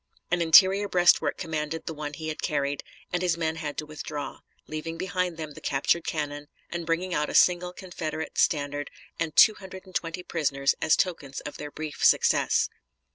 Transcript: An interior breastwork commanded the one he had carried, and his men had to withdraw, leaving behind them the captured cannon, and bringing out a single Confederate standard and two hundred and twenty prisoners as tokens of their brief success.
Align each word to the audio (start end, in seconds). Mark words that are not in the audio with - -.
An 0.31 0.41
interior 0.41 0.89
breastwork 0.89 1.37
commanded 1.37 1.85
the 1.85 1.93
one 1.93 2.13
he 2.13 2.29
had 2.29 2.41
carried, 2.41 2.83
and 3.13 3.21
his 3.21 3.37
men 3.37 3.57
had 3.57 3.77
to 3.77 3.85
withdraw, 3.85 4.39
leaving 4.65 4.97
behind 4.97 5.37
them 5.37 5.51
the 5.51 5.61
captured 5.61 6.07
cannon, 6.07 6.47
and 6.71 6.87
bringing 6.87 7.13
out 7.13 7.29
a 7.29 7.35
single 7.35 7.71
Confederate 7.71 8.35
standard 8.39 8.89
and 9.19 9.35
two 9.35 9.53
hundred 9.53 9.85
and 9.85 9.93
twenty 9.93 10.23
prisoners 10.23 10.73
as 10.81 10.95
tokens 10.95 11.39
of 11.41 11.57
their 11.57 11.69
brief 11.69 12.03
success. 12.03 12.67